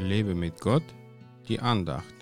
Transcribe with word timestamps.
Lebe 0.00 0.34
mit 0.34 0.58
Gott, 0.60 0.82
die 1.46 1.60
Andacht. 1.60 2.14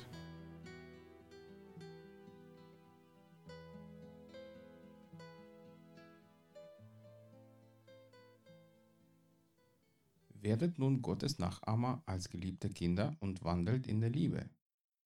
Werdet 10.30 10.78
nun 10.78 11.02
Gottes 11.02 11.38
Nachahmer 11.38 12.02
als 12.04 12.28
geliebte 12.28 12.68
Kinder 12.68 13.16
und 13.20 13.44
wandelt 13.44 13.86
in 13.86 14.00
der 14.00 14.10
Liebe. 14.10 14.50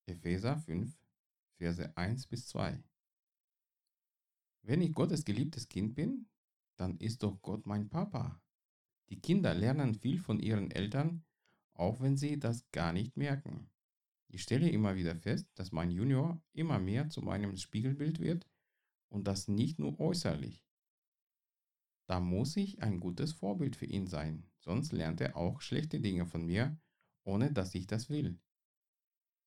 Epheser 0.07 0.57
5, 0.57 0.99
Verse 1.59 1.97
1 1.97 2.27
bis 2.27 2.49
2. 2.49 2.83
Wenn 4.63 4.81
ich 4.81 4.95
Gottes 4.95 5.25
geliebtes 5.25 5.69
Kind 5.69 5.95
bin, 5.95 6.27
dann 6.77 6.97
ist 6.97 7.23
doch 7.23 7.43
Gott 7.43 7.67
mein 7.67 7.91
Papa. 7.91 8.41
Die 9.11 9.21
Kinder 9.21 9.53
lernen 9.53 9.95
viel 9.95 10.19
von 10.19 10.41
ihren 10.41 10.71
Eltern, 10.71 11.23
auch 11.75 12.01
wenn 12.01 12.17
sie 12.17 12.39
das 12.39 12.71
gar 12.71 12.93
nicht 12.93 13.17
merken. 13.17 13.71
Ich 14.29 14.43
stelle 14.43 14.69
immer 14.71 14.97
wieder 14.97 15.15
fest, 15.15 15.51
dass 15.55 15.73
mein 15.73 15.91
Junior 15.91 16.43
immer 16.53 16.79
mehr 16.79 17.09
zu 17.11 17.21
meinem 17.21 17.57
Spiegelbild 17.57 18.19
wird 18.19 18.49
und 19.11 19.27
das 19.29 19.49
nicht 19.49 19.79
nur 19.79 20.01
äußerlich. 20.01 20.65
Da 22.07 22.19
muss 22.19 22.57
ich 22.57 22.83
ein 22.83 22.99
gutes 22.99 23.33
Vorbild 23.33 23.77
für 23.77 23.87
ihn 23.87 24.07
sein, 24.07 24.51
sonst 24.59 24.93
lernt 24.93 25.21
er 25.21 25.37
auch 25.37 25.61
schlechte 25.61 26.01
Dinge 26.01 26.27
von 26.27 26.47
mir, 26.47 26.79
ohne 27.25 27.53
dass 27.53 27.75
ich 27.75 27.87
das 27.87 28.11
will. 28.11 28.39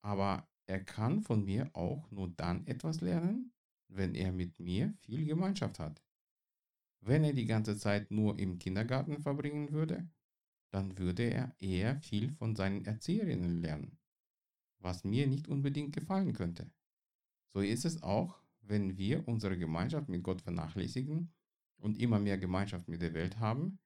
Aber 0.02 0.48
er 0.68 0.84
kann 0.84 1.22
von 1.22 1.44
mir 1.44 1.70
auch 1.74 2.10
nur 2.12 2.30
dann 2.30 2.66
etwas 2.68 3.02
lernen, 3.02 3.54
wenn 3.88 4.16
er 4.16 4.32
mit 4.32 4.60
mir 4.60 4.94
viel 5.00 5.26
Gemeinschaft 5.26 5.80
hat. 5.80 6.04
Wenn 7.02 7.24
er 7.24 7.34
die 7.34 7.46
ganze 7.46 7.78
Zeit 7.78 8.10
nur 8.10 8.40
im 8.40 8.58
Kindergarten 8.58 9.20
verbringen 9.22 9.72
würde, 9.72 10.10
dann 10.72 10.98
würde 10.98 11.24
er 11.24 11.56
eher 11.60 12.00
viel 12.02 12.32
von 12.32 12.56
seinen 12.56 12.86
Erzieherinnen 12.86 13.62
lernen, 13.62 13.98
was 14.80 15.04
mir 15.04 15.28
nicht 15.28 15.48
unbedingt 15.48 15.94
gefallen 15.94 16.34
könnte. 16.34 16.72
So 17.54 17.62
ist 17.62 17.86
es 17.86 18.04
auch, 18.04 18.42
wenn 18.62 18.98
wir 18.98 19.28
unsere 19.28 19.58
Gemeinschaft 19.58 20.10
mit 20.10 20.24
Gott 20.24 20.42
vernachlässigen 20.42 21.34
und 21.78 21.98
immer 21.98 22.20
mehr 22.20 22.38
Gemeinschaft 22.38 22.88
mit 22.88 23.02
der 23.02 23.14
Welt 23.14 23.40
haben, 23.40 23.80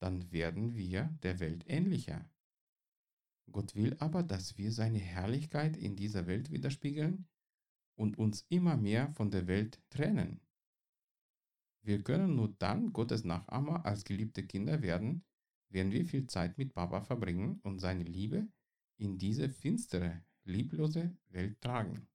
dann 0.00 0.30
werden 0.32 0.74
wir 0.74 1.16
der 1.22 1.40
Welt 1.40 1.64
ähnlicher. 1.66 2.28
Gott 3.50 3.74
will 3.74 3.96
aber, 4.00 4.22
dass 4.22 4.58
wir 4.58 4.72
seine 4.72 4.98
Herrlichkeit 4.98 5.76
in 5.76 5.96
dieser 5.96 6.26
Welt 6.26 6.50
widerspiegeln 6.50 7.26
und 7.94 8.18
uns 8.18 8.44
immer 8.48 8.76
mehr 8.76 9.12
von 9.12 9.30
der 9.30 9.46
Welt 9.46 9.80
trennen. 9.88 10.40
Wir 11.82 12.02
können 12.02 12.34
nur 12.34 12.54
dann 12.58 12.92
Gottes 12.92 13.24
Nachahmer 13.24 13.86
als 13.86 14.04
geliebte 14.04 14.44
Kinder 14.44 14.82
werden, 14.82 15.24
wenn 15.68 15.90
wir 15.90 16.04
viel 16.04 16.26
Zeit 16.26 16.58
mit 16.58 16.74
Papa 16.74 17.00
verbringen 17.00 17.60
und 17.62 17.78
seine 17.78 18.04
Liebe 18.04 18.48
in 18.98 19.18
diese 19.18 19.48
finstere, 19.48 20.24
lieblose 20.44 21.16
Welt 21.28 21.60
tragen. 21.60 22.08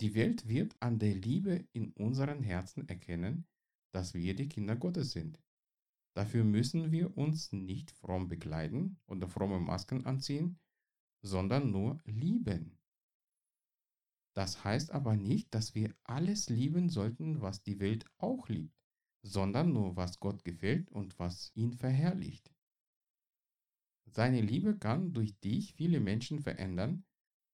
Die 0.00 0.14
Welt 0.14 0.46
wird 0.46 0.76
an 0.80 0.98
der 0.98 1.14
Liebe 1.14 1.66
in 1.72 1.92
unseren 1.92 2.42
Herzen 2.42 2.88
erkennen, 2.88 3.46
dass 3.92 4.14
wir 4.14 4.34
die 4.34 4.48
Kinder 4.48 4.76
Gottes 4.76 5.12
sind. 5.12 5.42
Dafür 6.14 6.44
müssen 6.44 6.92
wir 6.92 7.16
uns 7.16 7.52
nicht 7.52 7.90
fromm 7.90 8.28
bekleiden 8.28 8.98
oder 9.06 9.28
fromme 9.28 9.58
Masken 9.58 10.06
anziehen, 10.06 10.58
sondern 11.22 11.70
nur 11.70 12.00
lieben. 12.04 12.78
Das 14.34 14.64
heißt 14.64 14.92
aber 14.92 15.16
nicht, 15.16 15.54
dass 15.54 15.74
wir 15.74 15.94
alles 16.04 16.50
lieben 16.50 16.90
sollten, 16.90 17.40
was 17.40 17.62
die 17.62 17.80
Welt 17.80 18.04
auch 18.18 18.48
liebt, 18.48 18.85
sondern 19.30 19.72
nur 19.72 19.96
was 19.96 20.18
Gott 20.20 20.44
gefällt 20.44 20.90
und 20.90 21.18
was 21.18 21.50
ihn 21.54 21.72
verherrlicht. 21.72 22.52
Seine 24.06 24.40
Liebe 24.40 24.78
kann 24.78 25.12
durch 25.12 25.38
dich 25.40 25.74
viele 25.74 26.00
Menschen 26.00 26.40
verändern 26.40 27.04